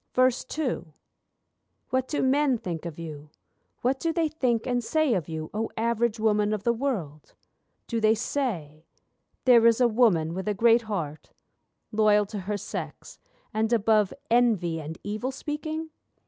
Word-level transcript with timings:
II 0.17 0.95
What 1.91 2.07
do 2.07 2.23
men 2.23 2.57
think 2.57 2.87
of 2.87 2.97
you, 2.97 3.29
what 3.83 3.99
do 3.99 4.11
they 4.11 4.29
think 4.29 4.65
and 4.65 4.83
say 4.83 5.13
of 5.13 5.29
you, 5.29 5.51
O 5.53 5.69
Average 5.77 6.19
Woman 6.19 6.53
of 6.53 6.63
the 6.63 6.73
world? 6.73 7.35
Do 7.85 8.01
they 8.01 8.15
say: 8.15 8.87
'There 9.45 9.67
is 9.67 9.79
a 9.79 9.87
woman 9.87 10.33
with 10.33 10.47
a 10.47 10.55
great 10.55 10.81
heart, 10.89 11.29
Loyal 11.91 12.25
to 12.25 12.39
her 12.39 12.57
sex, 12.57 13.19
and 13.53 13.71
above 13.71 14.11
envy 14.31 14.79
and 14.79 14.97
evil 15.03 15.31
speaking? 15.31 15.91